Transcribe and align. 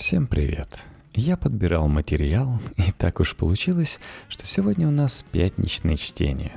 Всем 0.00 0.26
привет! 0.26 0.86
Я 1.12 1.36
подбирал 1.36 1.86
материал, 1.86 2.58
и 2.78 2.90
так 2.90 3.20
уж 3.20 3.36
получилось, 3.36 4.00
что 4.30 4.46
сегодня 4.46 4.88
у 4.88 4.90
нас 4.90 5.26
пятничное 5.30 5.98
чтение. 5.98 6.52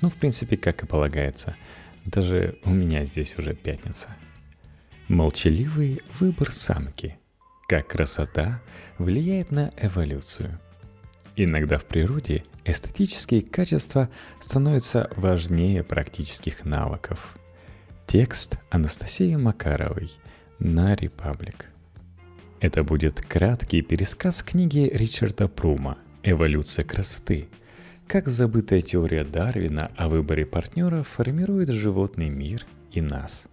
Ну, 0.00 0.10
в 0.10 0.16
принципе, 0.16 0.56
как 0.56 0.82
и 0.82 0.86
полагается. 0.86 1.54
Даже 2.04 2.58
у 2.64 2.70
меня 2.70 3.04
здесь 3.04 3.38
уже 3.38 3.54
пятница. 3.54 4.08
Молчаливый 5.06 6.00
выбор 6.18 6.50
самки. 6.50 7.16
Как 7.68 7.86
красота 7.86 8.60
влияет 8.98 9.52
на 9.52 9.70
эволюцию. 9.76 10.58
Иногда 11.36 11.78
в 11.78 11.84
природе 11.84 12.42
эстетические 12.64 13.42
качества 13.42 14.10
становятся 14.40 15.08
важнее 15.14 15.84
практических 15.84 16.64
навыков. 16.64 17.38
Текст 18.08 18.58
Анастасии 18.70 19.36
Макаровой 19.36 20.10
на 20.58 20.96
Репаблик. 20.96 21.68
Это 22.60 22.82
будет 22.82 23.20
краткий 23.20 23.82
пересказ 23.82 24.42
книги 24.42 24.90
Ричарда 24.92 25.46
Прума 25.46 25.96
«Эволюция 26.24 26.84
красоты», 26.84 27.46
как 28.08 28.26
забытая 28.26 28.80
теория 28.80 29.22
Дарвина 29.22 29.92
о 29.96 30.08
выборе 30.08 30.44
партнера 30.44 31.04
формирует 31.04 31.68
животный 31.68 32.30
мир 32.30 32.66
и 32.90 33.00
нас. 33.00 33.46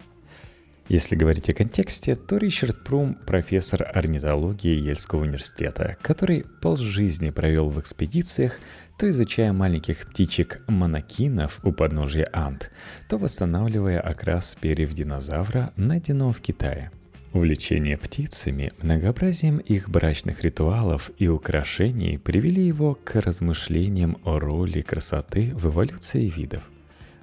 Если 0.89 1.15
говорить 1.15 1.47
о 1.51 1.53
контексте, 1.53 2.15
то 2.15 2.37
Ричард 2.37 2.83
Прум– 2.83 3.15
профессор 3.27 3.87
орнитологии 3.93 4.75
Ельского 4.75 5.21
университета, 5.21 5.97
который 6.01 6.43
полжизни 6.63 7.29
провел 7.29 7.69
в 7.69 7.79
экспедициях, 7.79 8.59
то 8.97 9.07
изучая 9.07 9.53
маленьких 9.53 10.07
птичек-монокинов 10.09 11.59
у 11.63 11.71
подножия 11.71 12.27
Ант, 12.33 12.71
то 13.07 13.19
восстанавливая 13.19 13.99
окрас 13.99 14.57
перьев 14.59 14.93
динозавра, 14.93 15.73
найденного 15.75 16.33
в 16.33 16.41
Китае– 16.41 16.89
Увлечение 17.35 17.97
птицами, 17.97 18.71
многообразием 18.81 19.57
их 19.57 19.89
брачных 19.89 20.41
ритуалов 20.41 21.11
и 21.17 21.27
украшений 21.27 22.17
привели 22.17 22.65
его 22.65 22.97
к 23.03 23.19
размышлениям 23.19 24.17
о 24.23 24.39
роли 24.39 24.79
красоты 24.79 25.51
в 25.53 25.67
эволюции 25.67 26.29
видов. 26.29 26.63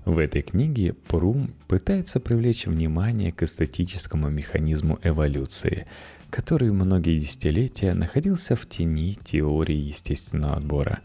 В 0.05 0.19
этой 0.19 0.43
книге 0.43 0.93
Прум 0.93 1.55
пытается 1.67 2.21
привлечь 2.21 2.67
внимание 2.67 3.33
к 3.33 3.43
эстетическому 3.43 4.29
механизму 4.29 4.99
эволюции, 5.03 5.87
который 6.29 6.71
многие 6.73 7.19
десятилетия 7.19 7.95
находился 7.95 8.55
в 8.55 8.69
тени 8.69 9.17
теории 9.25 9.79
естественного 9.79 10.57
отбора. 10.57 11.01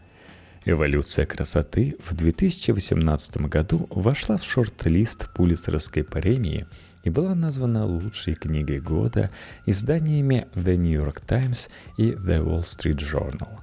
Эволюция 0.66 1.26
красоты 1.26 1.96
в 2.06 2.14
2018 2.14 3.38
году 3.44 3.88
вошла 3.90 4.38
в 4.38 4.44
шорт-лист 4.44 5.30
Пулицеровской 5.34 6.04
премии– 6.04 6.68
и 7.08 7.10
была 7.10 7.36
названа 7.36 7.86
лучшей 7.86 8.34
книгой 8.34 8.80
года 8.80 9.32
изданиями 9.66 10.46
The 10.56 10.76
New 10.76 11.02
York 11.02 11.22
Times 11.22 11.70
и 11.98 12.12
The 12.12 12.44
Wall 12.44 12.64
Street 12.64 12.98
Journal. 12.98 13.62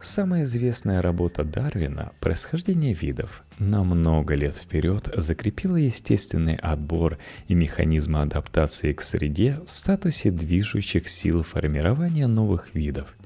Самая 0.00 0.44
известная 0.44 1.02
работа 1.02 1.42
Дарвина 1.42 2.12
«Происхождение 2.20 2.94
видов» 2.94 3.42
на 3.58 3.82
много 3.82 4.36
лет 4.36 4.54
вперед 4.54 5.12
закрепила 5.16 5.74
естественный 5.74 6.54
отбор 6.54 7.18
и 7.48 7.54
механизмы 7.54 8.22
адаптации 8.22 8.92
к 8.92 9.02
среде 9.02 9.58
в 9.66 9.70
статусе 9.72 10.30
движущих 10.30 11.08
сил 11.08 11.42
формирования 11.42 12.28
новых 12.28 12.76
видов. 12.76 13.16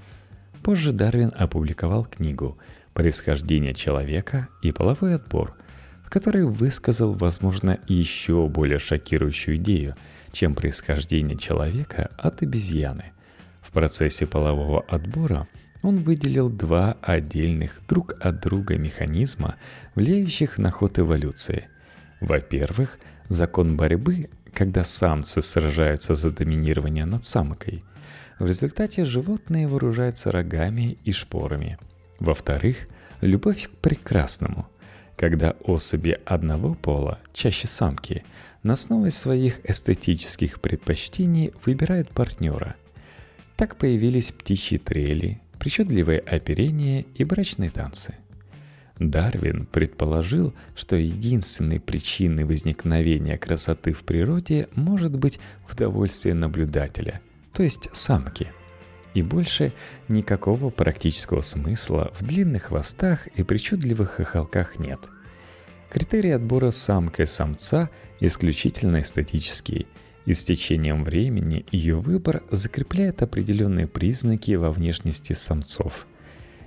Позже 0.63 0.93
Дарвин 0.93 1.31
опубликовал 1.37 2.07
книгу 2.07 2.57
«Происхождение 2.95 3.75
человека 3.75 4.49
и 4.63 4.73
половой 4.73 5.17
отбор», 5.17 5.55
в 6.05 6.11
которой 6.11 6.45
высказал, 6.45 7.13
возможно, 7.13 7.79
еще 7.89 8.47
более 8.47 8.79
шокирующую 8.79 9.57
идею, 9.57 9.97
чем 10.33 10.55
происхождение 10.55 11.37
человека 11.37 12.11
от 12.19 12.43
обезьяны. 12.43 13.13
В 13.63 13.73
процессе 13.73 14.27
полового 14.27 14.83
отбора 14.83 15.49
он 15.83 15.99
выделил 15.99 16.51
два 16.51 16.97
отдельных 17.03 17.81
друг 17.89 18.15
от 18.21 18.41
друга 18.41 18.77
механизма, 18.77 19.57
влияющих 19.95 20.59
на 20.59 20.71
ход 20.71 20.99
эволюции. 20.99 21.69
Во-первых, 22.21 22.99
закон 23.29 23.77
борьбы, 23.77 24.31
когда 24.53 24.85
самцы 24.85 25.43
сражаются 25.43 26.15
за 26.15 26.31
доминирование 26.31 27.05
над 27.05 27.25
самкой. 27.25 27.83
В 28.39 28.47
результате 28.47 29.05
животные 29.05 29.67
вооружаются 29.69 30.31
рогами 30.31 30.99
и 31.05 31.13
шпорами. 31.13 31.79
Во-вторых, 32.21 32.89
любовь 33.21 33.69
к 33.69 33.77
прекрасному– 33.79 34.69
когда 35.17 35.57
особи 35.63 36.19
одного 36.25 36.75
пола, 36.75 37.19
чаще 37.33 37.67
самки, 37.67 38.25
на 38.63 38.75
основе 38.75 39.11
своих 39.11 39.61
эстетических 39.69 40.61
предпочтений 40.61 41.53
выбирают 41.65 42.11
партнера. 42.11 42.75
Так 43.57 43.77
появились 43.77 44.33
птичьи 44.33 44.79
трели, 44.79 45.41
причудливое 45.59 46.19
оперение 46.19 47.07
и 47.15 47.25
брачные 47.25 47.71
танцы. 47.71 48.15
Дарвин 48.99 49.67
предположил, 49.67 50.55
что 50.77 50.97
единственной 50.97 51.81
причиной 51.81 52.45
возникновения 52.45 53.37
красоты 53.37 53.93
в 53.93 54.05
природе 54.05 54.69
может 54.75 55.17
быть 55.19 55.41
удовольствие 55.71 56.35
наблюдателя, 56.35 57.21
то 57.53 57.63
есть 57.63 57.89
самки– 57.93 58.49
и 59.15 59.23
больше 59.23 59.73
никакого 60.09 60.71
практического 60.71 61.41
смысла 61.41 62.13
в 62.19 62.25
длинных 62.25 62.65
хвостах 62.65 63.29
и 63.29 63.43
причудливых 63.43 64.11
хохолках 64.11 64.79
нет. 64.79 65.01
Критерий 65.91 66.33
отбора 66.33 66.73
самка-самца 66.73 67.89
исключительно 68.19 69.01
эстетический, 69.01 69.87
и 70.27 70.33
с 70.33 70.43
течением 70.43 71.05
времени 71.05 71.65
ее 71.71 71.97
выбор 71.97 72.43
закрепляет 72.51 73.23
определенные 73.23 73.87
признаки 73.87 74.53
во 74.53 74.71
внешности 74.71 75.35
самцов. 75.35 76.07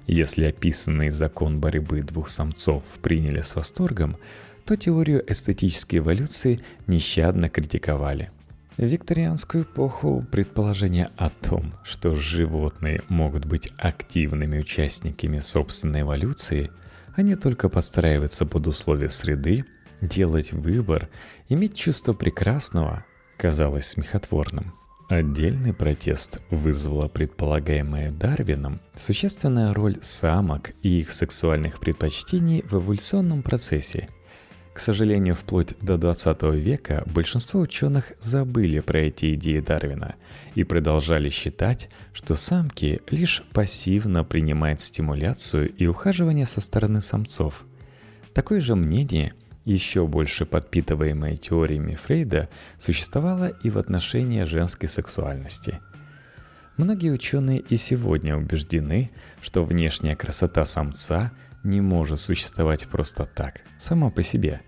Если 0.06 0.46
описанный 0.46 1.09
закон 1.09 1.59
борьбы 1.59 2.02
двух 2.02 2.29
самцов 2.29 2.84
приняли 3.02 3.41
с 3.41 3.56
восторгом, 3.56 4.16
то 4.64 4.75
теорию 4.75 5.24
эстетической 5.29 5.97
эволюции 5.97 6.62
нещадно 6.88 7.50
критиковали– 7.50 8.31
в 8.78 8.84
викторианскую 8.84 9.64
эпоху 9.64 10.26
предположение 10.32 11.10
о 11.18 11.30
том, 11.30 11.74
что 11.84 12.14
животные 12.14 13.02
могут 13.10 13.46
быть 13.46 13.72
активными 13.78 14.60
участниками 14.60 15.40
собственной 15.40 16.02
эволюции, 16.02 16.72
а 17.16 17.24
не 17.24 17.36
только 17.36 17.70
подстраиваться 17.70 18.46
под 18.46 18.68
условия 18.68 19.10
среды, 19.10 19.66
делать 20.02 20.54
выбор, 20.54 21.10
иметь 21.50 21.76
чувство 21.76 22.14
прекрасного, 22.14 23.04
казалось 23.38 23.88
смехотворным. 23.88 24.74
Отдельный 25.09 25.74
протест 25.74 26.40
вызвала 26.52 27.08
предполагаемая 27.08 28.12
Дарвином 28.12 28.82
существенная 28.94 29.74
роль 29.74 29.98
самок 30.02 30.74
и 30.84 31.00
их 31.00 31.12
сексуальных 31.12 31.80
предпочтений 31.80 32.62
в 32.64 32.74
эволюционном 32.76 33.42
процессе– 33.42 34.09
к 34.78 34.80
сожалению, 34.80 35.34
вплоть 35.34 35.74
до 35.82 35.98
20 35.98 36.44
века 36.54 37.04
большинство 37.08 37.62
ученых 37.62 38.14
забыли 38.22 38.80
про 38.80 39.00
эти 39.00 39.34
идеи 39.34 39.60
Дарвина 39.60 40.14
и 40.54 40.64
продолжали 40.64 41.30
считать, 41.30 41.90
что 42.14 42.36
самки 42.36 43.00
лишь 43.10 43.42
пассивно 43.54 44.24
принимают 44.24 44.80
стимуляцию 44.80 45.68
и 45.68 45.88
ухаживание 45.88 46.46
со 46.46 46.62
стороны 46.62 47.02
самцов. 47.02 47.66
Такое 48.36 48.62
же 48.62 48.76
мнение, 48.76 49.34
еще 49.66 50.06
больше 50.06 50.46
подпитываемое 50.46 51.38
теориями 51.38 51.96
Фрейда, 51.96 52.48
существовало 52.78 53.48
и 53.48 53.72
в 53.72 53.80
отношении 53.80 54.44
женской 54.44 54.88
сексуальности– 54.88 55.80
Многие 56.78 57.09
ученые 57.09 57.62
и 57.62 57.76
сегодня 57.76 58.38
убеждены, 58.38 59.09
что 59.42 59.64
внешняя 59.64 60.16
красота 60.16 60.64
самца 60.64 61.32
не 61.64 61.82
может 61.82 62.20
существовать 62.20 62.88
просто 62.88 63.26
так, 63.26 63.62
сама 63.80 64.12
по 64.12 64.22
себе. 64.22 64.62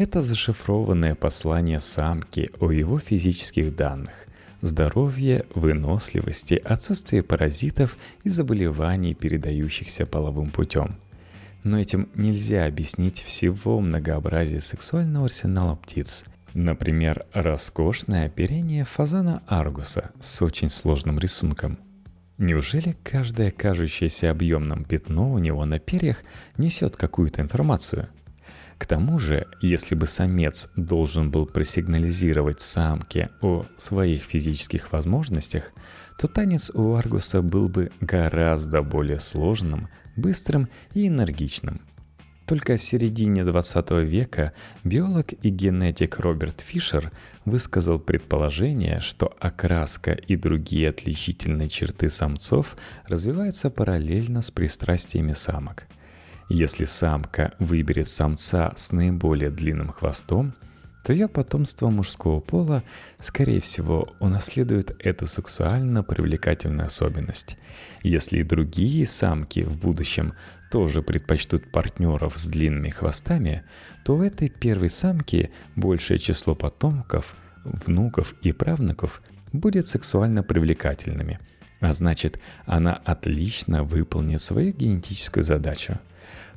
Это 0.00 0.22
зашифрованное 0.22 1.14
послание 1.14 1.78
самки 1.78 2.48
о 2.58 2.70
его 2.70 2.98
физических 2.98 3.76
данных– 3.76 4.28
здоровье, 4.62 5.44
выносливости, 5.54 6.54
отсутствие 6.54 7.22
паразитов 7.22 7.98
и 8.24 8.30
заболеваний, 8.30 9.12
передающихся 9.12 10.06
половым 10.06 10.48
путем. 10.48 10.96
Но 11.64 11.78
этим 11.78 12.08
нельзя 12.14 12.64
объяснить 12.64 13.20
всего 13.20 13.78
многообразия 13.78 14.60
сексуального 14.60 15.26
арсенала 15.26 15.76
птиц. 15.76 16.24
Например, 16.54 17.26
роскошное 17.34 18.24
оперение 18.24 18.86
фазана 18.86 19.42
аргуса 19.48 20.12
с 20.18 20.40
очень 20.40 20.70
сложным 20.70 21.18
рисунком– 21.18 21.78
Неужели 22.38 22.96
каждое 23.02 23.50
кажущееся 23.50 24.30
объемным 24.30 24.84
пятно 24.84 25.30
у 25.30 25.36
него 25.36 25.66
на 25.66 25.78
перьях 25.78 26.22
несет 26.56 26.96
какую-то 26.96 27.42
информацию? 27.42 28.08
К 28.80 28.86
тому 28.86 29.18
же, 29.18 29.46
если 29.60 29.94
бы 29.94 30.06
самец 30.06 30.70
должен 30.74 31.30
был 31.30 31.44
просигнализировать 31.44 32.62
самке 32.62 33.28
о 33.42 33.66
своих 33.76 34.22
физических 34.22 34.90
возможностях, 34.90 35.72
то 36.18 36.26
танец 36.26 36.70
у 36.72 36.94
Аргуса 36.94 37.42
был 37.42 37.68
бы 37.68 37.92
гораздо 38.00 38.80
более 38.80 39.20
сложным, 39.20 39.90
быстрым 40.16 40.70
и 40.94 41.08
энергичным. 41.08 41.82
Только 42.46 42.78
в 42.78 42.82
середине 42.82 43.44
20 43.44 43.90
века 44.02 44.54
биолог 44.82 45.34
и 45.34 45.50
генетик 45.50 46.18
Роберт 46.18 46.62
Фишер 46.62 47.12
высказал 47.44 47.98
предположение, 47.98 49.00
что 49.00 49.36
окраска 49.38 50.12
и 50.12 50.36
другие 50.36 50.88
отличительные 50.88 51.68
черты 51.68 52.08
самцов 52.08 52.78
развиваются 53.06 53.68
параллельно 53.68 54.40
с 54.40 54.50
пристрастиями 54.50 55.32
самок. 55.32 55.86
Если 56.52 56.84
самка 56.84 57.54
выберет 57.60 58.08
самца 58.08 58.72
с 58.76 58.90
наиболее 58.90 59.50
длинным 59.50 59.92
хвостом, 59.92 60.52
то 61.04 61.12
ее 61.12 61.28
потомство 61.28 61.90
мужского 61.90 62.40
пола, 62.40 62.82
скорее 63.20 63.60
всего, 63.60 64.12
унаследует 64.18 64.96
эту 64.98 65.28
сексуально 65.28 66.02
привлекательную 66.02 66.86
особенность. 66.86 67.56
Если 68.02 68.40
и 68.40 68.42
другие 68.42 69.06
самки 69.06 69.60
в 69.60 69.78
будущем 69.78 70.34
тоже 70.72 71.02
предпочтут 71.02 71.70
партнеров 71.70 72.36
с 72.36 72.48
длинными 72.48 72.90
хвостами, 72.90 73.62
то 74.04 74.16
у 74.16 74.22
этой 74.22 74.48
первой 74.48 74.90
самки 74.90 75.52
большее 75.76 76.18
число 76.18 76.56
потомков, 76.56 77.36
внуков 77.62 78.34
и 78.42 78.50
правнуков 78.50 79.22
будет 79.52 79.86
сексуально 79.86 80.42
привлекательными. 80.42 81.38
А 81.80 81.92
значит, 81.92 82.40
она 82.66 82.94
отлично 83.04 83.84
выполнит 83.84 84.42
свою 84.42 84.72
генетическую 84.72 85.44
задачу. 85.44 86.00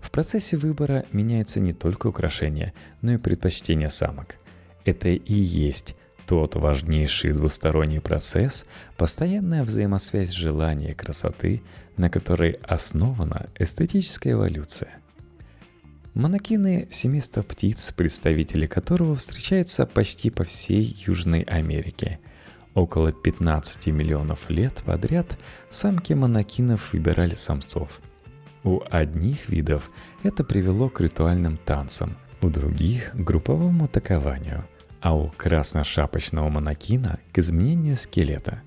В 0.04 0.12
процессе 0.12 0.58
выбора 0.58 1.06
меняется 1.12 1.60
не 1.60 1.72
только 1.72 2.08
украшение, 2.08 2.74
но 3.02 3.14
и 3.14 3.18
предпочтение 3.18 3.90
самок. 3.90 4.36
Это 4.84 5.08
и 5.08 5.34
есть 5.34 5.96
тот 6.28 6.56
важнейший 6.56 7.32
двусторонний 7.32 8.02
процесс, 8.02 8.66
постоянная 8.98 9.64
взаимосвязь 9.64 10.32
желания 10.32 10.92
и 10.92 10.94
красоты, 10.94 11.64
на 11.98 12.10
которой 12.10 12.52
основана 12.64 13.50
эстетическая 13.58 14.34
эволюция. 14.34 14.90
Монокины– 16.14 16.88
семейство 16.92 17.42
птиц, 17.42 17.92
представители 17.96 18.68
которого 18.68 19.16
встречаются 19.16 19.86
почти 19.86 20.30
по 20.30 20.44
всей 20.44 20.96
Южной 21.08 21.42
Америке. 21.44 22.20
Около 22.76 23.14
15 23.14 23.88
миллионов 23.88 24.50
лет 24.50 24.84
подряд 24.86 25.40
самки 25.70 26.14
монокинов 26.14 26.94
выбирали 26.94 27.36
самцов. 27.36 28.02
У 28.64 28.82
одних 28.90 29.50
видов 29.50 29.92
это 30.24 30.44
привело 30.44 30.90
к 30.90 31.02
ритуальным 31.02 31.58
танцам, 31.58 32.18
у 32.42 32.50
других– 32.50 33.12
к 33.14 33.18
групповому 33.18 33.88
такованию– 33.88 34.66
а 35.04 35.14
у 35.14 35.28
красношапочного 35.28 36.48
монокина 36.48 37.20
к 37.34 37.40
изменению 37.40 37.98
скелета. 37.98 38.62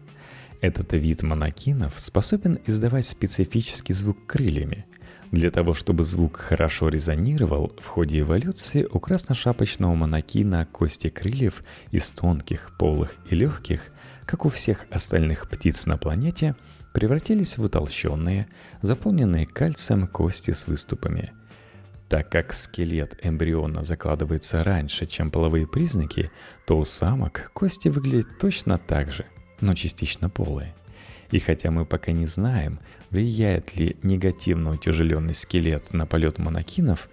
Этот 0.61 0.93
вид 0.93 1.23
монокинов 1.23 1.95
способен 1.99 2.59
издавать 2.67 3.07
специфический 3.07 3.95
звук 3.95 4.19
крыльями. 4.27 4.85
Для 5.33 5.51
того, 5.51 5.73
чтобы 5.73 6.05
звук 6.05 6.37
хорошо 6.37 6.91
резонировал, 6.91 7.73
в 7.81 7.87
ходе 7.87 8.21
эволюции 8.21 8.85
у 8.85 9.01
красношапочного 9.01 9.95
монокина 9.95 10.67
кости 10.67 11.09
крыльев 11.09 11.65
из 11.91 12.11
тонких, 12.11 12.73
полых 12.79 13.17
и 13.31 13.35
легких, 13.35 13.91
как 14.27 14.45
у 14.45 14.51
всех 14.51 14.85
остальных 14.91 15.49
птиц 15.49 15.87
на 15.87 15.97
планете, 15.97 16.55
превратились 16.97 17.59
в 17.59 17.63
утолщенные, 17.63 18.49
заполненные 18.81 19.45
кальцием 19.45 20.09
кости 20.09 20.53
с 20.53 20.67
выступами– 20.67 21.31
так 22.09 22.31
как 22.31 22.55
скелет 22.55 23.19
эмбриона 23.23 23.83
закладывается 23.83 24.63
раньше, 24.65 25.05
чем 25.07 25.31
половые 25.31 25.67
признаки, 25.67 26.31
то 26.65 26.79
у 26.79 26.85
самок 26.85 27.51
кости 27.53 27.89
выглядят 27.89 28.39
точно 28.39 28.79
так 28.79 29.13
же, 29.13 29.27
но 29.61 29.75
частично 29.75 30.31
полые. 30.31 30.75
И 31.33 31.39
хотя 31.39 31.71
мы 31.71 31.85
пока 31.85 32.13
не 32.13 32.25
знаем, 32.27 32.79
влияет 33.11 33.77
ли 33.77 33.97
негативно 34.03 34.71
утяжеленный 34.71 35.35
скелет 35.35 35.93
на 35.93 36.07
полет 36.07 36.39
монокинов, 36.39 37.11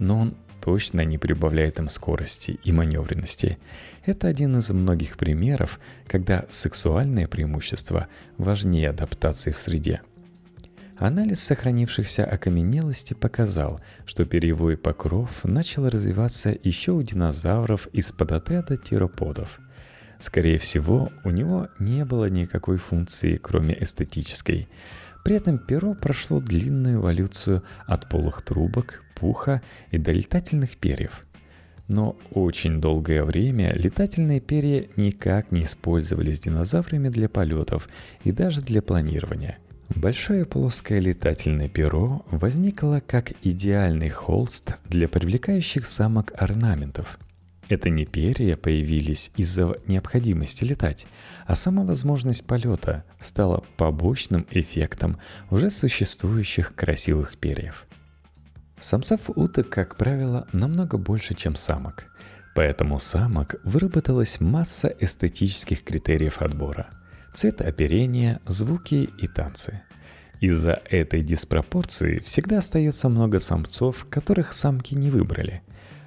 но 0.00 0.18
он 0.18 0.34
точно 0.60 1.04
не 1.04 1.18
прибавляет 1.18 1.78
им 1.78 1.88
скорости 1.88 2.58
и 2.62 2.72
маневренности. 2.72 3.58
Это 4.04 4.28
один 4.28 4.56
из 4.58 4.70
многих 4.70 5.16
примеров, 5.16 5.80
когда 6.06 6.44
сексуальное 6.48 7.26
преимущество 7.26 8.08
важнее 8.38 8.90
адаптации 8.90 9.50
в 9.50 9.58
среде– 9.58 10.02
Анализ 11.00 11.40
сохранившихся 11.40 12.26
окаменелостей 12.26 13.16
показал, 13.16 13.80
что 14.04 14.26
перьевой 14.26 14.76
покров 14.76 15.44
начал 15.44 15.88
развиваться 15.88 16.54
еще 16.62 16.92
у 16.92 17.00
динозавров 17.00 17.86
из-под 17.94 18.32
отряда 18.32 18.76
тероподов. 18.76 19.60
Скорее 20.18 20.58
всего, 20.58 21.10
у 21.24 21.30
него 21.30 21.68
не 21.78 22.04
было 22.04 22.26
никакой 22.26 22.76
функции, 22.76 23.36
кроме 23.36 23.82
эстетической. 23.82 24.68
При 25.24 25.36
этом 25.36 25.56
перо 25.56 25.94
прошло 25.94 26.38
длинную 26.38 26.96
эволюцию 26.96 27.64
от 27.86 28.10
полых 28.10 28.42
трубок, 28.42 29.02
пуха 29.20 29.62
и 29.90 29.98
до 29.98 30.10
летательных 30.10 30.76
перьев. 30.76 31.26
Но 31.86 32.16
очень 32.32 32.80
долгое 32.80 33.24
время 33.24 33.72
летательные 33.74 34.40
перья 34.40 34.86
никак 34.96 35.52
не 35.52 35.62
использовались 35.62 36.40
динозаврами 36.40 37.08
для 37.08 37.28
полетов 37.28 37.88
и 38.24 38.32
даже 38.32 38.62
для 38.62 38.82
планирования– 38.82 39.58
Большое 39.96 40.46
плоское 40.46 41.00
летательное 41.00 41.68
перо 41.68 42.24
возникло 42.30 43.02
как 43.04 43.32
идеальный 43.42 44.08
холст 44.08 44.76
для 44.88 45.08
привлекающих 45.08 45.84
самок 45.84 46.32
орнаментов. 46.36 47.18
Это 47.68 47.90
не 47.90 48.06
перья 48.06 48.56
появились 48.56 49.30
из-за 49.36 49.76
необходимости 49.86 50.64
летать, 50.64 51.06
а 51.46 51.56
сама 51.56 51.84
возможность 51.84 52.46
полета 52.46 53.04
стала 53.18 53.64
побочным 53.76 54.46
эффектом 54.50 55.18
уже 55.50 55.70
существующих 55.70 56.74
красивых 56.74 57.36
перьев. 57.36 57.86
Самцов 58.80 59.30
уток, 59.36 59.68
как 59.68 59.96
правило, 59.96 60.46
намного 60.52 60.96
больше, 60.96 61.34
чем 61.34 61.54
самок. 61.54 62.06
Поэтому 62.54 62.98
самок 62.98 63.56
выработалась 63.62 64.40
масса 64.40 64.88
эстетических 64.98 65.84
критериев 65.84 66.42
отбора– 66.42 66.88
цвет 67.34 67.60
оперения, 67.60 68.40
звуки 68.46 69.08
и 69.18 69.26
танцы. 69.26 69.82
Из-за 70.40 70.80
этой 70.88 71.22
диспропорции 71.22 72.18
всегда 72.18 72.58
остается 72.58 73.08
много 73.08 73.40
самцов, 73.40 74.06
которых 74.08 74.52
самки 74.52 74.94
не 74.94 75.10
выбрали. 75.10 75.62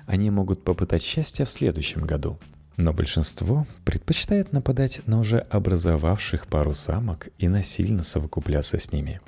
Они 0.07 0.31
могут 0.31 0.63
попытать 0.63 1.03
счастье 1.03 1.45
в 1.45 1.49
следующем 1.49 2.01
году. 2.05 2.39
Но 2.75 2.91
большинство 2.91 3.67
предпочитает 3.85 4.51
нападать 4.51 5.05
на 5.05 5.19
уже 5.19 5.37
образовавших 5.37 6.47
пару 6.47 6.73
самок 6.73 7.29
и 7.37 7.47
насильно 7.47 8.01
совокупляться 8.01 8.79
с 8.79 8.91
ними. 8.91 9.21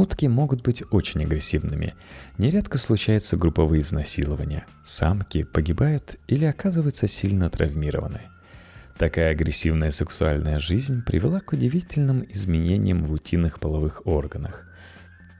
Утки 0.00 0.26
могут 0.28 0.62
быть 0.62 0.82
очень 0.90 1.22
агрессивными. 1.22 1.94
Нередко 2.38 2.78
случаются 2.78 3.36
групповые 3.36 3.82
изнасилования. 3.82 4.66
Самки 4.82 5.42
погибают 5.42 6.16
или 6.26 6.44
оказываются 6.44 7.06
сильно 7.06 7.50
травмированы– 7.50 8.22
Такая 9.00 9.30
агрессивная 9.30 9.90
сексуальная 9.92 10.58
жизнь 10.58 11.02
привела 11.02 11.40
к 11.40 11.54
удивительным 11.54 12.22
изменениям 12.28 13.02
в 13.02 13.12
утиных 13.12 13.58
половых 13.58 14.06
органах. 14.06 14.66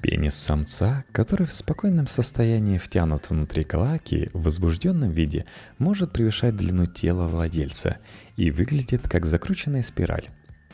Пенис 0.00 0.34
самца, 0.34 1.04
который 1.12 1.46
в 1.46 1.52
спокойном 1.52 2.06
состоянии 2.06 2.78
втянут 2.78 3.28
внутри 3.28 3.64
клаки 3.64 4.30
в 4.32 4.44
возбужденном 4.44 5.10
виде, 5.10 5.44
может 5.76 6.10
превышать 6.10 6.56
длину 6.56 6.86
тела 6.86 7.26
владельца 7.26 7.98
и 8.38 8.50
выглядит 8.50 9.06
как 9.06 9.26
закрученная 9.26 9.82
спираль. 9.82 10.30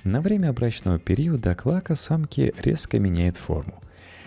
На 0.06 0.20
время 0.20 0.52
брачного 0.52 1.00
периода 1.00 1.56
клака 1.56 1.96
самки 1.96 2.54
резко 2.62 3.00
меняет 3.00 3.36
форму. 3.36 3.82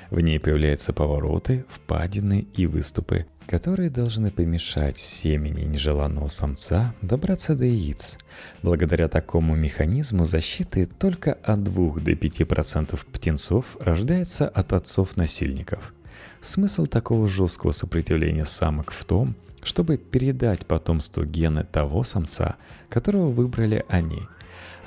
В 0.09 0.19
ней 0.19 0.37
появляются 0.37 0.91
повороты, 0.91 1.63
впадины 1.69 2.45
и 2.53 2.65
выступы, 2.65 3.27
которые 3.47 3.89
должны 3.89 4.29
помешать 4.29 4.99
семени 4.99 5.63
нежеланного 5.63 6.27
самца 6.27 6.93
добраться 7.01 7.55
до 7.55 7.63
яиц. 7.63 8.17
Благодаря 8.61 9.07
такому 9.07 9.55
механизму 9.55 10.25
защиты 10.25 10.85
только 10.85 11.31
от 11.31 11.63
2 11.63 12.01
до 12.01 12.11
5% 12.11 12.99
птенцов 13.13 13.77
рождается 13.79 14.49
от 14.49 14.73
отцов-насильников. 14.73 15.93
Смысл 16.41 16.87
такого 16.87 17.25
жесткого 17.29 17.71
сопротивления 17.71 18.43
самок 18.43 18.91
в 18.91 19.05
том, 19.05 19.33
чтобы 19.63 19.95
передать 19.95 20.65
потомству 20.65 21.23
гены 21.23 21.63
того 21.63 22.03
самца, 22.03 22.57
которого 22.89 23.29
выбрали 23.29 23.85
они, 23.87 24.27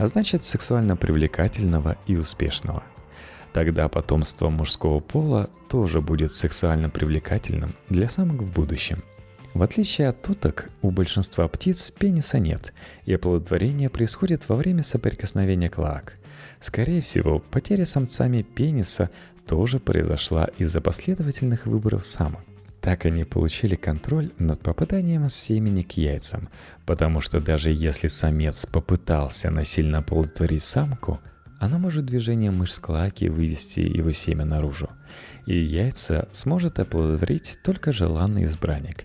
а 0.02 0.06
значит 0.08 0.44
сексуально 0.44 0.96
привлекательного 0.96 1.96
и 2.06 2.16
успешного– 2.16 2.82
Тогда 3.52 3.88
потомство 3.88 4.48
мужского 4.48 5.00
пола 5.00 5.50
тоже 5.68 6.00
будет 6.00 6.32
сексуально 6.32 6.88
привлекательным 6.88 7.74
для 7.90 8.08
самок 8.08 8.42
в 8.42 8.52
будущем. 8.52 9.04
В 9.52 9.62
отличие 9.62 10.08
от 10.08 10.22
туток, 10.22 10.70
у 10.80 10.90
большинства 10.90 11.46
птиц 11.48 11.90
пениса 11.90 12.38
нет, 12.38 12.72
и 13.04 13.12
оплодотворение 13.12 13.90
происходит 13.90 14.48
во 14.48 14.56
время 14.56 14.82
соприкосновения 14.82 15.68
клак. 15.68 16.16
Скорее 16.60 17.02
всего, 17.02 17.40
потеря 17.40 17.84
самцами 17.84 18.40
пениса 18.40 19.10
тоже 19.46 19.78
произошла 19.78 20.48
из-за 20.56 20.80
последовательных 20.80 21.66
выборов 21.66 22.06
самок. 22.06 22.40
Так 22.82 23.06
они 23.06 23.24
получили 23.24 23.76
контроль 23.76 24.32
над 24.38 24.60
попаданием 24.60 25.28
семени 25.30 25.82
к 25.82 25.92
яйцам, 25.92 26.50
потому 26.84 27.22
что 27.22 27.40
даже 27.40 27.70
если 27.70 28.08
самец 28.08 28.66
попытался 28.66 29.50
насильно 29.50 29.98
оплодотворить 29.98 30.62
самку– 30.62 31.18
она 31.62 31.78
может 31.78 32.06
движением 32.06 32.58
мышц 32.58 32.80
клаки 32.80 33.28
вывести 33.28 33.78
его 33.78 34.10
семя 34.10 34.44
наружу, 34.44 34.90
и 35.46 35.56
яйца 35.56 36.28
сможет 36.32 36.80
оплодотворить 36.80 37.56
только 37.62 37.92
желанный 37.92 38.42
избранник. 38.42 39.04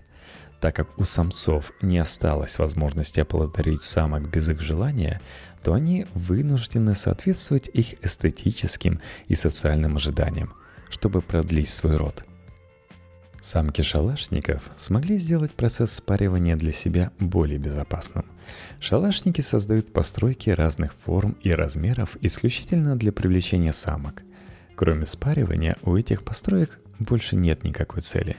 Так 0.60 0.74
как 0.74 0.98
у 0.98 1.04
самцов 1.04 1.70
не 1.82 1.98
осталось 1.98 2.58
возможности 2.58 3.20
оплодотворить 3.20 3.82
самок 3.82 4.28
без 4.28 4.48
их 4.48 4.60
желания, 4.60 5.20
то 5.62 5.72
они 5.72 6.06
вынуждены 6.14 6.96
соответствовать 6.96 7.70
их 7.72 8.04
эстетическим 8.04 9.00
и 9.28 9.36
социальным 9.36 9.94
ожиданиям, 9.94 10.52
чтобы 10.90 11.22
продлить 11.22 11.70
свой 11.70 11.94
род. 11.94 12.24
Самки 13.40 13.82
шалашников 13.82 14.62
смогли 14.76 15.16
сделать 15.16 15.52
процесс 15.52 15.92
спаривания 15.92 16.56
для 16.56 16.72
себя 16.72 17.12
более 17.20 17.58
безопасным. 17.58 18.26
Шалашники 18.80 19.40
создают 19.40 19.92
постройки 19.92 20.50
разных 20.50 20.92
форм 20.92 21.36
и 21.42 21.52
размеров 21.52 22.16
исключительно 22.20 22.96
для 22.96 23.12
привлечения 23.12 23.72
самок. 23.72 24.24
Кроме 24.74 25.06
спаривания, 25.06 25.76
у 25.82 25.96
этих 25.96 26.24
построек 26.24 26.80
больше 26.98 27.36
нет 27.36 27.62
никакой 27.62 28.02
цели. 28.02 28.36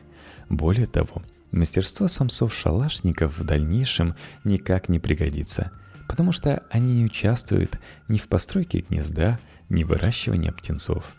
Более 0.50 0.88
того, 0.88 1.24
мастерство 1.52 2.08
самцов-шалашников 2.08 3.38
в 3.38 3.44
дальнейшем 3.46 4.16
никак 4.44 4.90
не 4.90 5.00
пригодится, 5.00 5.72
потому 6.10 6.34
что 6.34 6.64
они 6.72 6.96
не 6.96 7.06
участвуют 7.06 7.80
ни 8.10 8.18
в 8.18 8.28
постройке 8.28 8.84
гнезда, 8.90 9.40
ни 9.70 9.84
в 9.84 9.88
выращивании 9.88 10.50
птенцов 10.50 11.16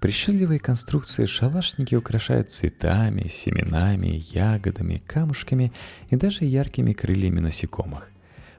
Причудливые 0.00 0.60
конструкции 0.60 1.24
шалашники 1.24 1.96
украшают 1.96 2.52
цветами, 2.52 3.26
семенами, 3.26 4.22
ягодами, 4.32 5.02
камушками 5.04 5.72
и 6.08 6.14
даже 6.14 6.44
яркими 6.44 6.92
крыльями 6.92 7.40
насекомых. 7.40 8.10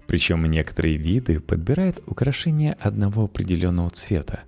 Причем 0.05 0.45
некоторые 0.45 0.97
виды 0.97 1.39
подбирают 1.39 2.01
украшения 2.07 2.75
одного 2.81 3.25
определенного 3.25 3.89
цвета, 3.89 4.41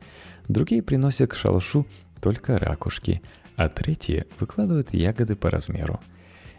другие 0.49 0.83
приносят 0.83 1.31
к 1.31 1.35
шалашу 1.35 1.87
только 2.19 2.59
ракушки, 2.59 3.21
а 3.55 3.69
третьи 3.69 4.25
выкладывают 4.39 4.93
ягоды 4.93 5.37
по 5.37 5.49
размеру. 5.49 6.01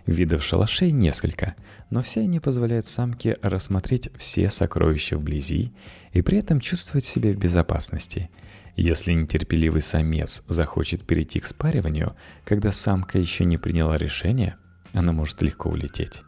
Видов 0.06 0.42
шалашей 0.42 0.92
несколько, 0.92 1.56
но 1.90 2.00
все 2.00 2.22
они 2.22 2.40
позволяют 2.40 2.86
самке 2.86 3.36
рассмотреть 3.42 4.08
все 4.16 4.48
сокровища 4.48 5.18
вблизи 5.18 5.72
и 6.12 6.22
при 6.22 6.38
этом 6.38 6.58
чувствовать 6.58 7.04
себя 7.04 7.32
в 7.32 7.36
безопасности– 7.36 8.30
если 8.76 9.12
нетерпеливый 9.12 9.83
самец 9.83 10.43
захочет 10.49 11.05
перейти 11.05 11.41
к 11.41 11.47
спариванию, 11.47 12.17
когда 12.45 12.73
самка 12.73 13.19
еще 13.19 13.45
не 13.45 13.59
приняла 13.59 13.99
решение, 13.99 14.57
она 14.93 15.12
может 15.12 15.43
легко 15.43 15.69
улететь. 15.69 16.23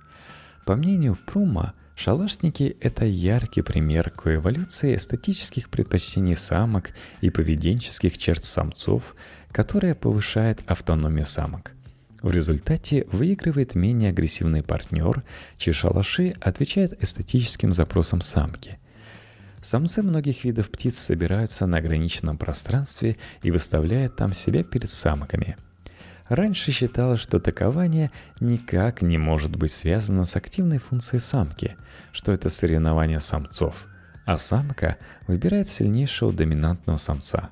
По 0.66 0.76
мнению 0.76 1.16
Прума, 1.26 1.74
шалашники– 1.94 2.76
это 2.80 3.04
яркий 3.04 3.62
пример 3.62 4.10
коэволюции 4.10 4.96
эстетических 4.96 5.70
предпочтений 5.70 6.36
самок 6.36 6.92
и 7.20 7.30
поведенческих 7.30 8.18
черт 8.18 8.44
самцов, 8.44 9.14
которая 9.50 9.94
повышает 9.94 10.60
автономию 10.66 11.26
самок. 11.26 11.72
В 12.22 12.30
результате 12.30 13.06
выигрывает 13.12 13.74
менее 13.74 14.10
агрессивный 14.10 14.62
партнер, 14.62 15.22
чьи 15.58 15.72
шалаши 15.72 16.34
отвечают 16.40 17.02
эстетическим 17.02 17.72
запросам 17.72 18.20
самки– 18.20 18.78
Самцы 19.64 20.02
многих 20.02 20.44
видов 20.44 20.70
птиц 20.70 20.98
собираются 20.98 21.64
на 21.64 21.78
ограниченном 21.78 22.36
пространстве 22.36 23.16
и 23.40 23.50
выставляют 23.50 24.14
там 24.14 24.34
себя 24.34 24.62
перед 24.62 24.90
самками. 24.90 25.56
Раньше 26.28 26.70
считалось, 26.70 27.20
что 27.20 27.38
такование 27.38 28.10
никак 28.40 29.00
не 29.00 29.16
может 29.16 29.56
быть 29.56 29.72
связано 29.72 30.26
с 30.26 30.36
активной 30.36 30.76
функцией 30.76 31.22
самки, 31.22 31.76
что 32.12 32.30
это 32.30 32.50
соревнование 32.50 33.20
самцов, 33.20 33.86
а 34.26 34.36
самка 34.36 34.98
выбирает 35.28 35.70
сильнейшего 35.70 36.30
доминантного 36.30 36.98
самца. 36.98 37.48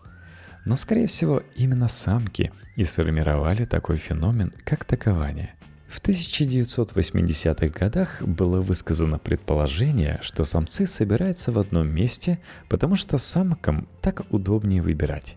Но, 0.67 0.77
скорее 0.77 1.07
всего, 1.07 1.43
именно 1.57 1.89
самки 1.89 2.53
и 2.77 2.85
сформировали 2.85 3.65
такой 3.65 3.97
феномен, 3.97 4.53
как 4.67 4.85
такование– 4.85 5.55
в 5.93 6.01
1980-х 6.01 7.69
годах 7.69 8.23
было 8.23 8.63
высказано 8.63 9.19
предположение, 9.19 10.21
что 10.23 10.47
самцы 10.47 10.87
собираются 10.87 11.53
в 11.53 11.59
одном 11.59 11.87
месте, 11.87 12.41
потому 12.71 12.97
что 12.97 13.19
самкам 13.19 13.87
так 14.01 14.23
удобнее 14.31 14.81
выбирать. 14.81 15.37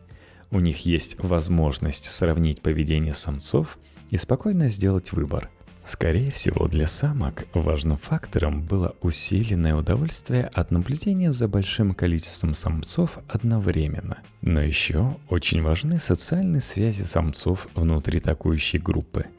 У 0.51 0.61
них 0.61 0.85
есть 0.85 1.17
возможность 1.19 2.05
сравнить 2.05 2.61
поведение 2.61 3.13
самцов 3.13 3.77
и 4.11 4.15
спокойно 4.15 4.69
сделать 4.69 5.11
выбор. 5.11 5.49
Скорее 5.83 6.31
всего, 6.31 6.69
для 6.69 6.87
самок 6.87 7.47
важным 7.53 7.97
фактором 7.97 8.63
было 8.63 8.95
усиленное 9.01 9.75
удовольствие 9.75 10.49
от 10.53 10.71
наблюдения 10.71 11.33
за 11.33 11.49
большим 11.49 11.93
количеством 11.93 12.53
самцов 12.53 13.19
одновременно. 13.27 14.19
Но 14.41 14.61
еще 14.61 15.17
очень 15.27 15.61
важны 15.61 15.99
социальные 15.99 16.61
связи 16.61 17.03
самцов 17.03 17.67
внутри 17.75 18.19
атакующей 18.19 18.79
группы– 18.79 19.25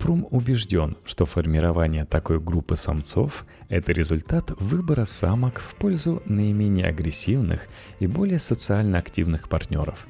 Прум 0.00 0.26
убежден, 0.30 0.96
что 1.04 1.26
формирование 1.26 2.06
такой 2.06 2.40
группы 2.40 2.74
самцов– 2.74 3.44
это 3.68 3.92
результат 3.92 4.50
выбора 4.58 5.04
самок 5.04 5.60
в 5.60 5.74
пользу 5.74 6.22
наименее 6.24 6.86
агрессивных 6.86 7.68
и 7.98 8.06
более 8.06 8.38
социально 8.38 8.96
активных 8.96 9.50
партнеров. 9.50 10.06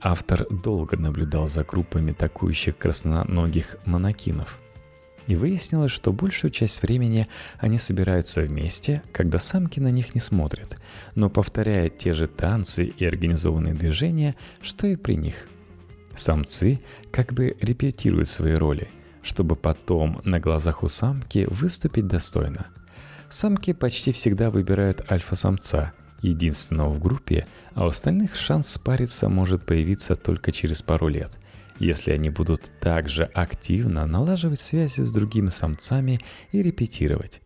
Автор 0.00 0.46
долго 0.48 0.96
наблюдал 0.96 1.48
за 1.48 1.64
группами 1.64 2.12
атакующих 2.12 2.78
красноногих 2.78 3.76
монокинов. 3.84 4.58
И 5.26 5.36
выяснилось, 5.36 5.92
что 5.92 6.14
большую 6.14 6.50
часть 6.50 6.80
времени 6.80 7.28
они 7.58 7.76
собираются 7.76 8.40
вместе, 8.40 9.02
когда 9.12 9.38
самки 9.38 9.80
на 9.80 9.90
них 9.90 10.14
не 10.14 10.20
смотрят, 10.20 10.80
но 11.14 11.28
повторяют 11.28 11.98
те 11.98 12.14
же 12.14 12.26
танцы 12.26 12.86
и 12.86 13.04
организованные 13.04 13.74
движения, 13.74 14.34
что 14.62 14.86
и 14.86 14.96
при 14.96 15.14
них. 15.16 15.46
Самцы 16.14 16.80
как 17.10 17.34
бы 17.34 17.54
репетируют 17.60 18.30
свои 18.30 18.54
роли– 18.54 18.88
чтобы 19.26 19.56
потом 19.56 20.20
на 20.24 20.38
глазах 20.38 20.82
у 20.82 20.88
самки 20.88 21.46
выступить 21.50 22.06
достойно. 22.06 22.66
Самки 23.28 23.72
почти 23.72 24.12
всегда 24.12 24.50
выбирают 24.50 25.10
альфа-самца, 25.10 25.92
единственного 26.22 26.90
в 26.90 27.00
группе, 27.00 27.46
а 27.74 27.84
у 27.84 27.88
остальных 27.88 28.36
шанс 28.36 28.68
спариться 28.68 29.28
может 29.28 29.66
появиться 29.66 30.14
только 30.14 30.52
через 30.52 30.80
пару 30.80 31.08
лет, 31.08 31.38
если 31.78 32.12
они 32.12 32.30
будут 32.30 32.70
также 32.80 33.24
активно 33.24 34.06
налаживать 34.06 34.60
связи 34.60 35.02
с 35.02 35.12
другими 35.12 35.48
самцами 35.48 36.20
и 36.52 36.62
репетировать. 36.62 37.42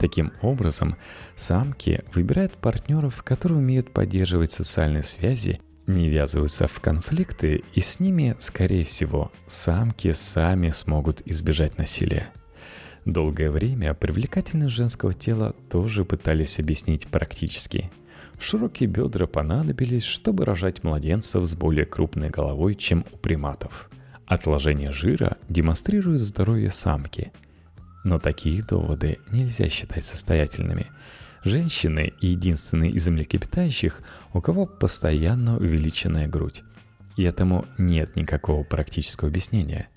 Таким 0.00 0.32
образом, 0.42 0.96
самки 1.36 2.02
выбирают 2.12 2.52
партнеров, 2.54 3.22
которые 3.22 3.58
умеют 3.58 3.92
поддерживать 3.92 4.50
социальные 4.50 5.04
связи 5.04 5.60
не 5.94 6.08
ввязываются 6.08 6.66
в 6.66 6.80
конфликты, 6.80 7.62
и 7.74 7.80
с 7.80 8.00
ними, 8.00 8.36
скорее 8.38 8.84
всего, 8.84 9.32
самки 9.46 10.12
сами 10.12 10.70
смогут 10.70 11.22
избежать 11.24 11.78
насилия. 11.78 12.30
Долгое 13.04 13.50
время 13.50 13.94
привлекательность 13.94 14.74
женского 14.74 15.12
тела 15.12 15.54
тоже 15.70 16.04
пытались 16.04 16.58
объяснить 16.58 17.06
практически. 17.08 17.90
Широкие 18.38 18.88
бедра 18.88 19.26
понадобились, 19.26 20.04
чтобы 20.04 20.44
рожать 20.44 20.84
младенцев 20.84 21.44
с 21.44 21.54
более 21.54 21.86
крупной 21.86 22.30
головой, 22.30 22.74
чем 22.74 23.04
у 23.12 23.16
приматов. 23.16 23.90
Отложение 24.26 24.92
жира 24.92 25.36
демонстрирует 25.48 26.20
здоровье 26.20 26.70
самки. 26.70 27.32
Но 28.04 28.18
такие 28.18 28.62
доводы 28.62 29.18
нельзя 29.30 29.68
считать 29.68 30.04
состоятельными– 30.04 30.86
Женщины– 31.44 32.12
единственные 32.20 32.92
из 32.92 33.08
млекопитающих, 33.08 34.00
у 34.32 34.40
кого 34.40 34.64
постоянно 34.64 35.56
увеличенная 35.56 36.28
грудь. 36.28 36.62
И 37.16 37.24
этому 37.24 37.64
нет 37.78 38.14
никакого 38.14 38.62
практического 38.62 39.28
объяснения. 39.28 39.88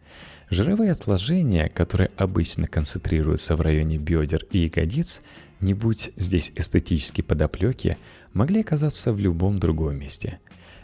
Жировые 0.50 0.92
отложения, 0.92 1.70
которые 1.70 2.10
обычно 2.18 2.68
концентрируются 2.68 3.56
в 3.56 3.62
районе 3.62 3.98
бедер 3.98 4.44
и 4.52 4.60
ягодиц, 4.60 5.22
не 5.60 5.74
будь 5.76 6.12
здесь 6.16 6.52
эстетически 6.56 7.22
подоплеки, 7.22 7.98
могли 8.34 8.62
оказаться 8.62 9.14
в 9.14 9.20
любом 9.20 9.60
другом 9.60 9.98
месте. 9.98 10.40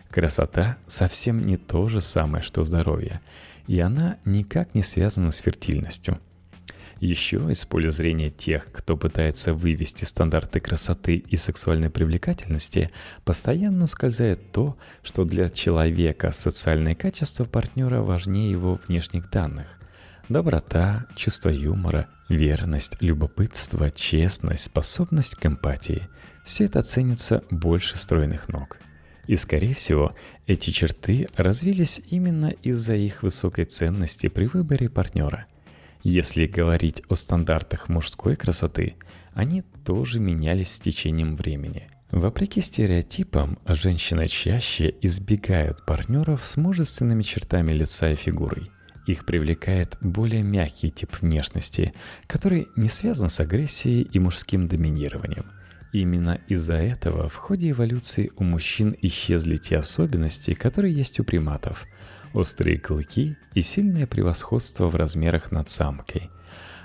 Красота 0.10 0.78
совсем 0.86 1.44
не 1.46 1.58
то 1.58 1.88
же 1.88 2.02
самое, 2.02 2.44
что 2.44 2.64
здоровье, 2.64 3.20
и 3.66 3.80
она 3.80 4.18
никак 4.26 4.76
не 4.76 4.84
связана 4.84 5.32
с 5.32 5.38
фертильностью– 5.40 6.20
еще 7.02 7.38
из 7.50 7.66
поля 7.66 7.90
зрения 7.90 8.30
тех, 8.30 8.72
кто 8.72 8.96
пытается 8.96 9.54
вывести 9.56 10.06
стандарты 10.06 10.60
красоты 10.60 11.16
и 11.16 11.36
сексуальной 11.36 11.90
привлекательности, 11.90 12.92
постоянно 13.26 13.86
ускользает 13.86 14.52
то, 14.52 14.78
что 15.02 15.26
для 15.26 15.50
человека 15.50 16.32
социальные 16.32 16.96
качества 16.96 17.46
партнера 17.46 18.02
важнее 18.02 18.52
его 18.52 18.80
внешних 18.88 19.32
данных. 19.32 19.80
Доброта, 20.30 21.08
чувство 21.16 21.50
юмора, 21.50 22.08
верность, 22.30 23.02
любопытство, 23.02 23.90
честность, 23.90 24.66
способность 24.66 25.36
к 25.36 25.46
эмпатии– 25.46 26.08
все 26.46 26.66
это 26.66 26.82
ценится 26.84 27.44
больше 27.50 27.98
стройных 27.98 28.48
ног. 28.48 28.80
И, 29.28 29.36
скорее 29.36 29.76
всего, 29.76 30.16
эти 30.48 30.70
черты 30.70 31.28
развились 31.36 32.02
именно 32.10 32.48
из-за 32.48 32.96
их 32.96 33.24
высокой 33.24 33.66
ценности 33.66 34.28
при 34.28 34.46
выборе 34.46 34.88
партнера– 34.88 35.48
если 36.04 36.48
говорить 36.48 37.04
о 37.10 37.16
стандартах 37.16 37.90
мужской 37.90 38.36
красоты, 38.36 38.96
они 39.34 39.64
тоже 39.86 40.20
менялись 40.20 40.74
с 40.74 40.80
течением 40.80 41.36
времени. 41.36 41.90
Вопреки 42.12 42.60
стереотипам, 42.60 43.58
женщины 43.66 44.28
чаще 44.28 44.94
избегают 45.02 45.86
партнеров 45.86 46.44
с 46.44 46.58
мужественными 46.58 47.24
чертами 47.24 47.72
лица 47.72 48.12
и 48.12 48.16
фигурой. 48.16 48.70
Их 49.08 49.26
привлекает 49.26 49.98
более 50.02 50.44
мягкий 50.44 50.90
тип 50.90 51.16
внешности, 51.22 51.94
который 52.28 52.68
не 52.76 52.90
связан 52.90 53.30
с 53.30 53.40
агрессией 53.40 54.02
и 54.02 54.20
мужским 54.20 54.68
доминированием. 54.68 55.46
Именно 55.94 56.40
из-за 56.48 56.76
этого 56.76 57.28
в 57.28 57.36
ходе 57.36 57.72
эволюции 57.72 58.32
у 58.38 58.44
мужчин 58.44 58.94
исчезли 59.02 59.58
те 59.58 59.78
особенности, 59.78 60.54
которые 60.54 60.94
есть 60.94 61.20
у 61.20 61.24
приматов. 61.24 61.86
Острые 62.34 62.78
клыки 62.78 63.38
и 63.54 63.62
сильное 63.62 64.08
превосходство 64.08 64.88
в 64.88 64.96
размерах 64.96 65.52
над 65.52 65.70
самкой– 65.70 66.30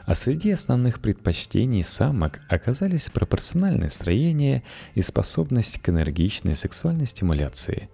а 0.07 0.15
среди 0.15 0.53
основных 0.53 1.01
предпочтений 1.01 1.83
самок 1.83 2.41
оказались 2.49 3.11
пропорциональное 3.11 3.91
строение 3.91 4.63
и 4.95 5.03
способность 5.03 5.83
к 5.83 5.89
энергичной 5.89 6.55
сексуальной 6.55 7.07
стимуляции. 7.07 7.91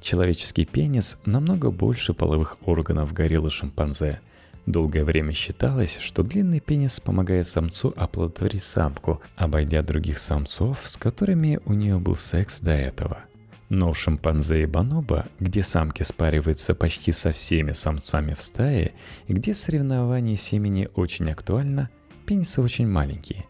Человеческий 0.00 0.66
пенис 0.66 1.16
намного 1.24 1.70
больше 1.70 2.12
половых 2.12 2.58
органов 2.66 3.14
гориллы 3.14 3.50
шимпанзе. 3.50 4.20
Долгое 4.66 5.04
время 5.04 5.32
считалось, 5.32 5.98
что 5.98 6.22
длинный 6.22 6.60
пенис 6.60 7.00
помогает 7.00 7.48
самцу 7.48 7.94
оплодотворить 7.96 8.62
самку, 8.62 9.22
обойдя 9.34 9.82
других 9.82 10.18
самцов, 10.18 10.82
с 10.84 10.98
которыми 10.98 11.60
у 11.64 11.72
нее 11.72 11.98
был 11.98 12.14
секс 12.14 12.60
до 12.60 12.72
этого– 12.72 13.18
но 13.68 13.90
у 13.90 13.94
шимпанзе 13.94 14.62
и 14.62 14.66
бонобо, 14.66 15.26
где 15.40 15.62
самки 15.62 16.02
спариваются 16.02 16.74
почти 16.74 17.12
со 17.12 17.30
всеми 17.30 17.72
самцами 17.72 18.34
в 18.34 18.42
стае, 18.42 18.92
где 19.28 19.54
соревнование 19.54 20.36
семени 20.36 20.88
очень 20.94 21.30
актуально, 21.30 21.90
пенисы 22.26 22.60
очень 22.60 22.88
маленькие. 22.88 23.44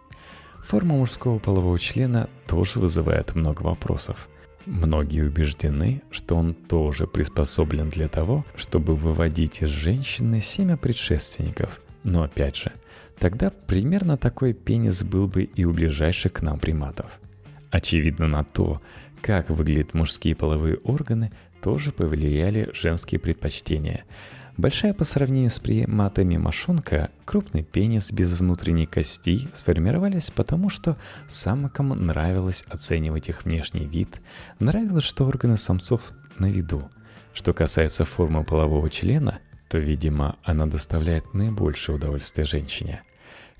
Форма 0.64 0.96
мужского 0.96 1.38
полового 1.38 1.78
члена 1.78 2.28
тоже 2.46 2.80
вызывает 2.80 3.34
много 3.34 3.62
вопросов. 3.62 4.28
Многие 4.66 5.26
убеждены, 5.26 6.00
что 6.10 6.36
он 6.36 6.54
тоже 6.54 7.06
приспособлен 7.06 7.90
для 7.90 8.08
того, 8.08 8.46
чтобы 8.56 8.94
выводить 8.94 9.62
из 9.62 9.68
женщины 9.68 10.40
семя 10.40 10.78
предшественников. 10.78 11.82
Но 12.02 12.22
опять 12.22 12.56
же, 12.56 12.72
тогда 13.18 13.50
примерно 13.50 14.16
такой 14.16 14.54
пенис 14.54 15.02
был 15.02 15.26
бы 15.26 15.42
и 15.42 15.66
у 15.66 15.72
ближайших 15.72 16.32
к 16.32 16.42
нам 16.42 16.58
приматов. 16.58 17.20
Очевидно 17.70 18.26
на 18.26 18.44
то, 18.44 18.80
как 19.24 19.48
выглядят 19.48 19.94
мужские 19.94 20.36
половые 20.36 20.76
органы, 20.84 21.32
тоже 21.62 21.92
повлияли 21.92 22.68
женские 22.74 23.18
предпочтения. 23.18 24.04
Большая 24.58 24.92
по 24.92 25.04
сравнению 25.04 25.50
с 25.50 25.58
приматами 25.58 26.36
мошонка, 26.36 27.08
крупный 27.24 27.62
пенис 27.62 28.12
без 28.12 28.38
внутренней 28.38 28.84
кости 28.84 29.48
сформировались 29.54 30.30
потому, 30.30 30.68
что 30.68 30.98
самкам 31.26 31.88
нравилось 31.88 32.64
оценивать 32.68 33.30
их 33.30 33.46
внешний 33.46 33.86
вид, 33.86 34.20
нравилось, 34.60 35.04
что 35.04 35.24
органы 35.24 35.56
самцов 35.56 36.02
на 36.38 36.50
виду. 36.50 36.90
Что 37.32 37.54
касается 37.54 38.04
формы 38.04 38.44
полового 38.44 38.90
члена, 38.90 39.38
то, 39.70 39.78
видимо, 39.78 40.36
она 40.44 40.66
доставляет 40.66 41.32
наибольшее 41.32 41.96
удовольствие 41.96 42.44
женщине. 42.44 43.02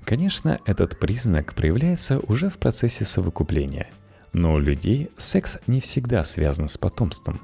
Конечно, 0.03 0.59
этот 0.67 0.99
признак 0.99 1.55
проявляется 1.55 2.19
уже 2.19 2.49
в 2.49 2.59
процессе 2.59 3.03
совокупления– 3.03 3.89
но 4.35 4.55
у 4.55 4.59
людей 4.59 5.11
секс 5.15 5.59
не 5.65 5.79
всегда 5.79 6.25
связан 6.25 6.67
с 6.67 6.77
потомством, 6.77 7.39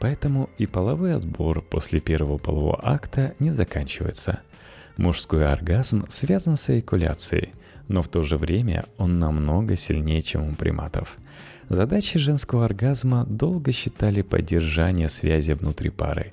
поэтому 0.00 0.48
и 0.56 0.66
половой 0.66 1.14
отбор 1.14 1.60
после 1.60 2.00
первого 2.00 2.38
полового 2.38 2.80
акта 2.82 3.34
не 3.40 3.50
заканчивается. 3.50 4.40
Мужской 4.96 5.46
оргазм 5.46 6.06
связан 6.08 6.56
с 6.56 6.70
эякуляцией, 6.70 7.52
но 7.88 8.02
в 8.02 8.08
то 8.08 8.22
же 8.22 8.38
время 8.38 8.86
он 8.96 9.18
намного 9.18 9.76
сильнее, 9.76 10.22
чем 10.22 10.48
у 10.48 10.54
приматов. 10.54 11.18
Задачей 11.68 12.18
женского 12.18 12.64
оргазма 12.64 13.26
долго 13.26 13.70
считали 13.70 14.22
поддержание 14.22 15.10
связи 15.10 15.52
внутри 15.52 15.90
пары. 15.90 16.32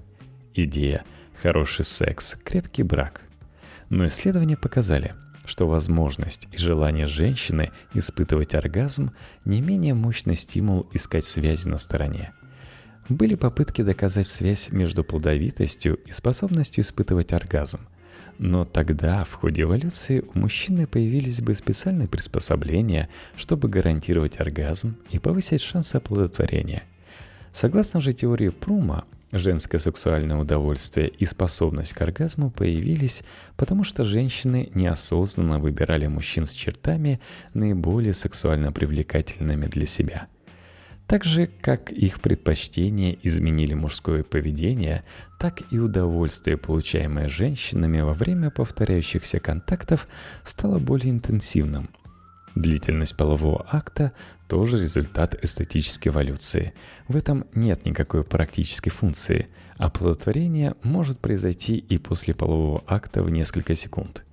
Идея 0.54 1.04
«хороший 1.42 1.84
секс, 1.84 2.38
крепкий 2.46 2.84
брак». 2.84 3.24
Но 3.90 4.08
исследования 4.08 4.56
показали– 4.56 5.16
что 5.48 5.68
возможность 5.68 6.48
и 6.51 6.58
желание 6.58 7.08
женщины 7.08 7.72
испытывать 7.94 8.54
оргазм 8.54 9.12
не 9.46 9.62
менее 9.62 9.96
мощный 9.96 10.36
стимул 10.36 10.88
искать 10.94 11.25
связи 11.25 11.68
на 11.68 11.77
стороне. 11.80 12.34
Были 13.10 13.36
попытки 13.36 13.82
доказать 13.82 14.27
связь 14.27 14.70
между 14.72 15.04
плодовитостью 15.04 15.96
и 16.06 16.12
способностью 16.12 16.84
испытывать 16.84 17.32
оргазм. 17.32 17.80
Но 18.38 18.65
тогда 18.65 19.24
в 19.24 19.34
ходе 19.34 19.63
эволюции 19.63 20.24
у 20.34 20.38
мужчины 20.38 20.86
появились 20.86 21.41
бы 21.41 21.56
специальные 21.56 22.08
приспособления, 22.08 23.10
чтобы 23.36 23.69
гарантировать 23.69 24.39
оргазм 24.39 24.98
и 25.10 25.17
повысить 25.17 25.62
шансы 25.62 25.95
оплодотворения. 25.95 26.84
Согласно 27.58 28.02
же 28.02 28.13
теории 28.13 28.50
Прума, 28.50 29.06
Женское 29.32 29.80
сексуальное 29.80 30.38
удовольствие 30.38 31.08
и 31.08 31.26
способность 31.26 31.93
к 31.93 32.02
оргазму 32.02 32.52
появились, 32.52 33.24
потому 33.56 33.84
что 33.84 34.06
женщины 34.06 34.70
неосознанно 34.76 35.58
выбирали 35.58 36.06
мужчин 36.06 36.46
с 36.46 36.54
чертами, 36.54 37.20
наиболее 37.56 38.13
сексуально 38.13 38.72
привлекательными 38.72 39.65
для 39.65 39.88
себя. 39.88 40.28
Так 41.08 41.24
же, 41.24 41.48
как 41.48 41.91
их 41.91 42.22
предпочтения 42.22 43.17
изменили 43.24 43.74
мужское 43.74 44.24
поведение, 44.24 45.04
так 45.39 45.63
и 45.72 45.80
удовольствие, 45.80 46.58
получаемое 46.58 47.28
женщинами 47.28 48.02
во 48.02 48.13
время 48.13 48.52
повторяющихся 48.52 49.39
контактов, 49.39 50.08
стало 50.43 50.78
более 50.78 51.10
интенсивным– 51.10 51.89
Длительность 52.58 53.15
полового 53.15 53.67
акта 53.72 54.13
тоже 54.48 54.82
результат 54.82 55.36
эстетической 55.43 56.08
эволюции. 56.08 56.74
В 57.08 57.15
этом 57.15 57.46
нет 57.54 57.86
никакой 57.86 58.24
практической 58.24 58.89
функции. 58.89 59.48
Оплодотворение 59.78 60.74
может 60.82 61.20
произойти 61.20 61.78
и 61.78 62.00
после 62.00 62.34
полового 62.34 62.84
акта 62.88 63.22
в 63.22 63.30
несколько 63.30 63.76
секунд. 63.76 64.24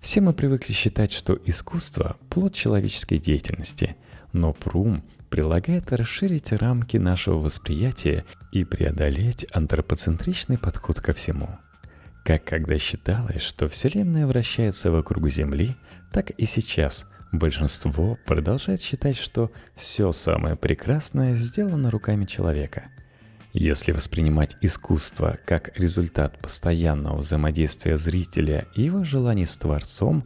Все 0.00 0.20
мы 0.20 0.32
привыкли 0.32 0.72
считать, 0.72 1.10
что 1.10 1.36
искусство– 1.44 2.18
плод 2.30 2.54
человеческой 2.54 3.18
деятельности, 3.18 3.96
но 4.32 4.52
Прум 4.52 5.02
предлагает 5.28 5.92
расширить 5.92 6.52
рамки 6.52 6.98
нашего 6.98 7.40
восприятия 7.40 8.24
и 8.52 8.62
преодолеть 8.62 9.44
антропоцентричный 9.50 10.56
подход 10.56 11.00
ко 11.00 11.12
всему. 11.12 11.58
Как 12.24 12.44
когда 12.44 12.78
считалось, 12.78 13.42
что 13.42 13.68
Вселенная 13.68 14.28
вращается 14.28 14.92
вокруг 14.92 15.28
Земли, 15.30 15.74
так 16.12 16.30
и 16.30 16.46
сейчас– 16.46 17.06
Большинство 17.32 18.18
продолжает 18.26 18.80
считать, 18.80 19.16
что 19.16 19.52
все 19.74 20.10
самое 20.12 20.56
прекрасное 20.56 21.34
сделано 21.34 21.90
руками 21.90 22.24
человека. 22.24 22.90
Если 23.52 23.92
воспринимать 23.92 24.56
искусство 24.60 25.38
как 25.44 25.76
результат 25.78 26.38
постоянного 26.40 27.16
взаимодействия 27.16 27.96
зрителя 27.96 28.66
и 28.74 28.82
его 28.82 29.04
желаний 29.04 29.46
с 29.46 29.56
Творцом, 29.56 30.24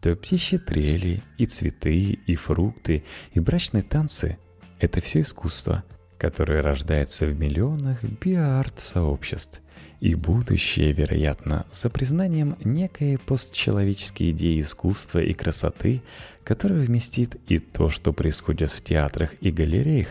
то 0.00 0.14
птичьи 0.16 0.58
трели, 0.58 1.22
и 1.38 1.46
цветы, 1.46 2.18
и 2.26 2.34
фрукты, 2.34 3.04
и 3.32 3.40
брачные 3.40 3.82
танцы– 3.82 4.38
это 4.80 5.00
все 5.00 5.20
искусство, 5.20 5.84
которое 6.22 6.62
рождается 6.62 7.26
в 7.26 7.36
миллионах 7.36 8.04
биоарт-сообществ– 8.04 9.60
и 10.02 10.16
будущее, 10.16 10.92
вероятно, 10.92 11.64
за 11.70 11.88
признанием 11.88 12.56
некой 12.64 13.18
постчеловеческой 13.18 14.30
идеи 14.30 14.60
искусства 14.60 15.20
и 15.20 15.32
красоты, 15.32 16.02
которая 16.42 16.80
вместит 16.80 17.36
и 17.46 17.58
то, 17.60 17.88
что 17.88 18.12
происходит 18.12 18.72
в 18.72 18.82
театрах 18.82 19.34
и 19.40 19.52
галереях, 19.52 20.08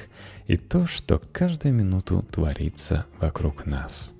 и 0.47 0.55
то, 0.55 0.87
что 0.87 1.21
каждую 1.33 1.73
минуту 1.73 2.25
творится 2.31 3.05
вокруг 3.19 3.65
нас. 3.65 4.15